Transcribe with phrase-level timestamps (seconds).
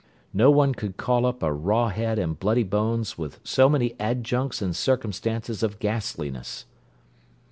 [0.33, 4.59] No one could call up a raw head and bloody bones with so many adjuncts
[4.59, 6.65] and circumstances of ghastliness.